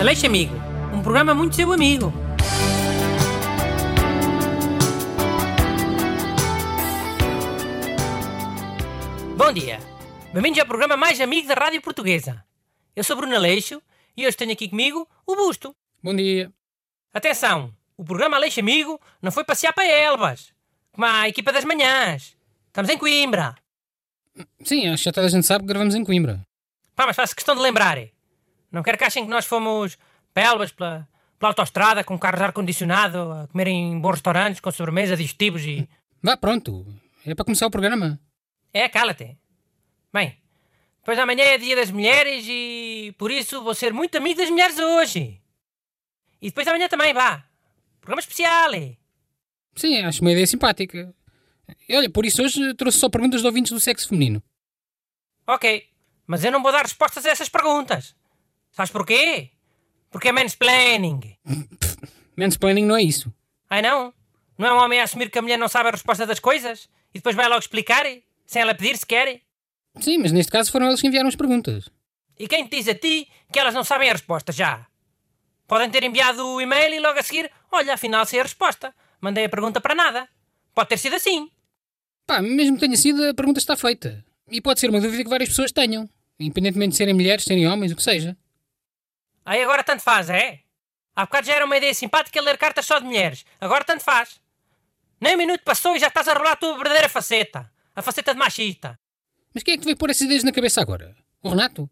[0.00, 0.54] Aleixo Amigo,
[0.92, 2.12] um programa muito seu amigo.
[9.36, 9.78] Bom dia,
[10.32, 12.44] bem-vindos ao programa mais amigo da Rádio Portuguesa.
[12.94, 13.80] Eu sou Bruno Aleixo
[14.16, 15.74] e hoje tenho aqui comigo o Busto.
[16.02, 16.52] Bom dia.
[17.12, 20.52] Atenção, o programa Aleixo Amigo não foi passear para Elvas,
[20.92, 22.36] como a equipa das manhãs.
[22.66, 23.54] Estamos em Coimbra.
[24.62, 26.40] Sim, acho que já toda a gente sabe que gravamos em Coimbra.
[26.96, 27.98] Pá, mas faço questão de lembrar.
[28.74, 29.96] Não quero que achem que nós fomos
[30.32, 35.16] para Elvas pela, pela autostrada com carros ar-condicionado a comer em bons restaurantes com sobremesa,
[35.16, 35.88] digestivos e...
[36.20, 36.84] Vá, pronto.
[37.24, 38.18] É para começar o programa.
[38.72, 39.38] É, cala-te.
[40.12, 40.36] Bem,
[40.98, 44.76] depois amanhã é dia das mulheres e por isso vou ser muito amigo das mulheres
[44.76, 45.40] hoje.
[46.42, 47.44] E depois amanhã também, vá.
[48.00, 48.74] Programa especial.
[48.74, 48.96] é.
[49.76, 51.14] Sim, acho uma ideia simpática.
[51.88, 54.42] E olha, por isso hoje trouxe só perguntas de ouvintes do sexo feminino.
[55.46, 55.88] Ok,
[56.26, 58.16] mas eu não vou dar respostas a essas perguntas.
[58.74, 59.50] Sabes porquê?
[60.10, 61.36] Porque é mansplaining.
[62.36, 63.32] Mansplaining não é isso.
[63.70, 64.12] Ai não?
[64.58, 66.88] Não é um homem a assumir que a mulher não sabe a resposta das coisas
[67.14, 68.04] e depois vai logo explicar,
[68.44, 69.40] sem ela pedir sequer?
[70.00, 71.88] Sim, mas neste caso foram eles que enviaram as perguntas.
[72.36, 74.84] E quem te diz a ti que elas não sabem a resposta já?
[75.68, 78.92] Podem ter enviado o e-mail e logo a seguir, olha, afinal sei a resposta.
[79.20, 80.28] Mandei a pergunta para nada.
[80.74, 81.48] Pode ter sido assim.
[82.26, 84.24] Pá, mesmo que tenha sido, a pergunta está feita.
[84.50, 86.10] E pode ser uma dúvida que várias pessoas tenham.
[86.40, 88.36] Independentemente de serem mulheres, serem homens, o que seja.
[89.44, 90.60] Aí agora tanto faz, é?
[91.14, 93.44] Há bocado já era uma ideia simpática ler cartas só de mulheres.
[93.60, 94.40] Agora tanto faz.
[95.20, 97.70] Nem um minuto passou e já estás a rolar a tua verdadeira faceta.
[97.94, 98.98] A faceta de machista.
[99.52, 101.14] Mas quem é que te veio pôr essas ideias na cabeça agora?
[101.42, 101.88] O Renato?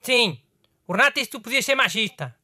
[0.00, 0.40] Sim,
[0.86, 2.34] o Renato disse que tu podias ser machista.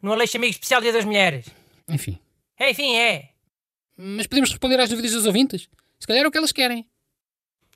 [0.00, 1.46] No Aleixo Amigo Especial Dia das Mulheres.
[1.88, 2.20] Enfim.
[2.60, 3.30] Enfim, é.
[3.96, 5.68] Mas podemos responder às dúvidas dos ouvintes?
[5.98, 6.88] Se calhar é o que elas querem.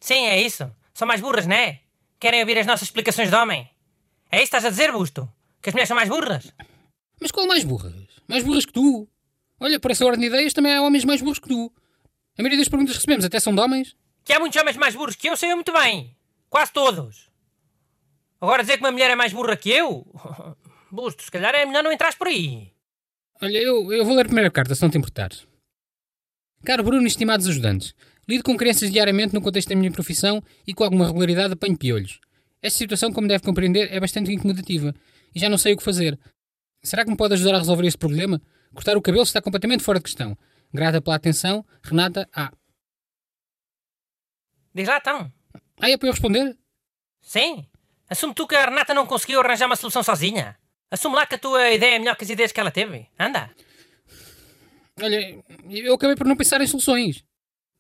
[0.00, 0.70] Sim, é isso.
[0.94, 1.80] São mais burras, não é?
[2.20, 3.68] Querem ouvir as nossas explicações de homem?
[4.30, 5.30] É isso que estás a dizer, Busto?
[5.60, 6.52] Que as mulheres são mais burras?
[7.20, 7.94] Mas qual mais burras?
[8.26, 9.08] Mais burras que tu.
[9.58, 11.72] Olha, por essa ordem de ideias também há homens mais burros que tu.
[12.38, 13.94] A maioria das perguntas que recebemos até são de homens.
[14.24, 16.16] Que há muitos homens mais burros que eu, sei eu muito bem.
[16.48, 17.30] Quase todos.
[18.40, 20.06] Agora dizer que uma mulher é mais burra que eu?
[20.90, 22.72] Busto, se calhar é melhor não entrares por aí.
[23.42, 25.46] Olha, eu, eu vou ler a primeira carta, se não te importares.
[26.64, 27.94] Caro Bruno e estimados ajudantes,
[28.28, 32.20] lido com crianças diariamente no contexto da minha profissão e com alguma regularidade apanho piolhos.
[32.62, 34.94] Esta situação, como deve compreender, é bastante incomodativa
[35.34, 36.18] e já não sei o que fazer.
[36.82, 38.40] Será que me pode ajudar a resolver este problema?
[38.74, 40.36] Cortar o cabelo está completamente fora de questão.
[40.72, 42.52] Grata pela atenção, Renata A.
[44.74, 45.32] Diz lá então.
[45.80, 46.56] Ah, é para eu responder?
[47.20, 47.66] Sim.
[48.08, 50.56] Assume tu que a Renata não conseguiu arranjar uma solução sozinha.
[50.90, 53.08] Assume lá que a tua ideia é melhor que as ideias que ela teve.
[53.18, 53.50] Anda.
[55.00, 57.24] Olha, eu acabei por não pensar em soluções.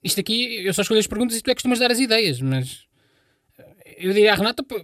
[0.02, 2.40] Isto aqui, eu só escolho as perguntas e tu é que costumas dar as ideias,
[2.40, 2.86] mas.
[4.02, 4.76] Eu diria à Renata pa-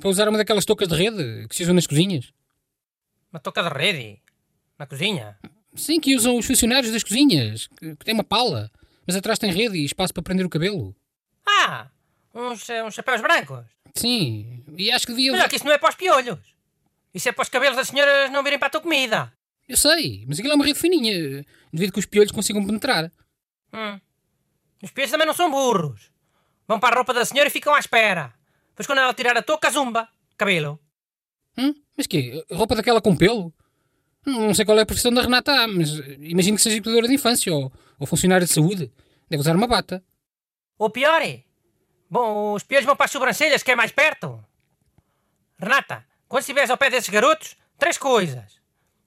[0.00, 2.32] para usar uma daquelas toucas de rede que se usam nas cozinhas.
[3.30, 4.20] Uma toca de rede.
[4.78, 5.38] Na cozinha.
[5.74, 8.70] Sim, que usam os funcionários das cozinhas, que, que tem uma pala,
[9.06, 10.94] mas atrás tem rede e espaço para prender o cabelo.
[11.46, 11.88] Ah!
[12.34, 13.64] Uns, eh, uns chapéus brancos.
[13.94, 15.48] Sim, e acho que devia Mas usar.
[15.50, 16.38] que isso não é para os piolhos.
[17.14, 19.30] Isso é para os cabelos das senhoras não virem para a tua comida.
[19.68, 23.12] Eu sei, mas aquilo é uma rede fininha, devido que os piolhos consigam penetrar.
[23.72, 24.00] Hum.
[24.82, 26.10] Os piolhos também não são burros.
[26.66, 28.32] Vão para a roupa da senhora e ficam à espera.
[28.72, 30.08] Depois quando ela tirar a touca, zumba.
[30.36, 30.80] Cabelo.
[31.56, 31.74] Hum?
[31.96, 32.44] Mas quê?
[32.50, 33.52] Roupa daquela com pelo?
[34.24, 35.90] Não sei qual é a profissão da Renata mas
[36.20, 38.90] imagino que seja cuidadora de infância ou, ou funcionária de saúde.
[39.28, 40.02] Deve usar uma bata.
[40.78, 41.42] Ou pior é...
[42.08, 44.44] Bom, os piolhos vão para as sobrancelhas, que é mais perto.
[45.58, 48.60] Renata, quando estiveres ao pé desses garotos, três coisas.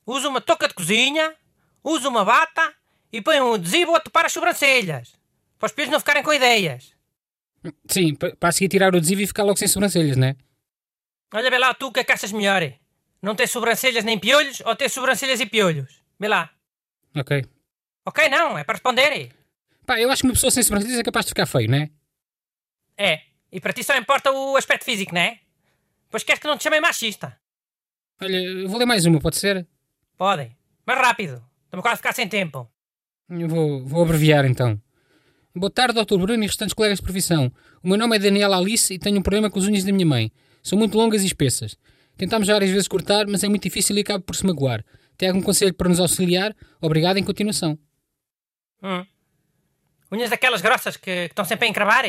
[0.07, 1.35] Usa uma touca de cozinha,
[1.83, 2.73] usa uma bata
[3.13, 5.13] e põe um adesivo a topar as sobrancelhas.
[5.59, 6.94] Para os piolhos não ficarem com ideias.
[7.87, 10.35] Sim, pa- para seguir tirar o adesivo e ficar logo sem sobrancelhas, não é?
[11.33, 12.61] Olha, vê lá tu que é achas melhor.
[12.63, 12.79] é?
[13.21, 16.01] Não ter sobrancelhas nem piolhos ou ter sobrancelhas e piolhos?
[16.19, 16.49] Vê lá.
[17.15, 17.43] Ok.
[18.05, 19.11] Ok, não, é para responder.
[19.11, 19.29] é?
[19.85, 21.89] Pá, eu acho que uma pessoa sem sobrancelhas é capaz de ficar feio, não é?
[22.97, 23.21] É.
[23.51, 25.39] E para ti só importa o aspecto físico, não é?
[26.09, 27.37] Pois queres que não te chamem machista?
[28.21, 29.67] Olha, eu vou ler mais uma, pode ser?
[30.17, 30.55] Podem.
[30.85, 31.43] Mas rápido.
[31.65, 32.69] Estamos quase a ficar sem tempo.
[33.29, 34.79] Eu vou, vou abreviar então.
[35.57, 36.17] Boa tarde, Dr.
[36.17, 37.49] Bruno e restantes colegas de profissão.
[37.81, 40.05] O meu nome é Daniela Alice e tenho um problema com as unhas da minha
[40.05, 40.29] mãe.
[40.61, 41.77] São muito longas e espessas.
[42.17, 44.83] Tentámos várias vezes cortar, mas é muito difícil e acabo por se magoar.
[45.17, 46.53] Tem algum conselho para nos auxiliar?
[46.81, 47.79] Obrigado em continuação.
[48.83, 49.05] Hum.
[50.11, 52.03] Unhas daquelas grossas que, que estão sempre a encravar?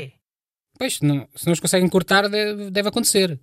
[0.76, 3.38] Pois, se não, se não os conseguem cortar, deve, deve acontecer.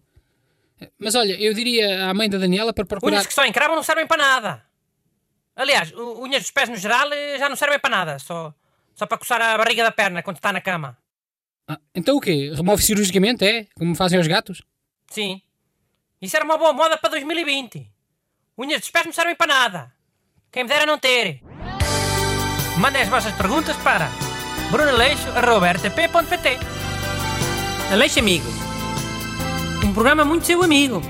[1.00, 3.14] Mas olha, eu diria à mãe da Daniela para procurar.
[3.14, 4.66] Unhas que só encravam não servem para nada.
[5.56, 8.20] Aliás, unhas dos pés no geral eh, já não servem para nada.
[8.20, 8.54] Só,
[8.96, 10.98] só para coçar a barriga da perna quando está na cama.
[11.68, 12.52] Ah, então o quê?
[12.56, 13.68] Remove cirurgicamente, é?
[13.76, 14.62] Como fazem os gatos?
[15.08, 15.42] Sim.
[16.22, 17.90] Isso era uma boa moda para 2020.
[18.58, 19.94] Unhas dos pés não servem para nada.
[20.52, 21.42] Quem me dera não ter.
[22.78, 24.10] Mandem as vossas perguntas para
[24.72, 26.60] brunaleixo.rtp.pt
[27.92, 28.48] Aleixo Amigo.
[29.84, 31.02] Um programa muito seu amigo.